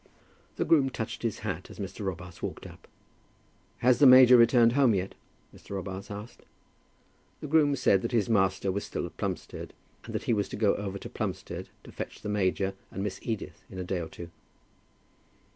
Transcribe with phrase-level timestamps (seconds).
[0.55, 2.03] The groom touched his hat as Mr.
[2.03, 2.87] Robarts walked up.
[3.81, 5.13] "Has the major returned home yet?"
[5.55, 5.75] Mr.
[5.75, 6.41] Robarts asked.
[7.39, 10.55] The groom said that his master was still at Plumstead, and that he was to
[10.55, 14.09] go over to Plumstead to fetch the major and Miss Edith in a day or
[14.09, 14.31] two.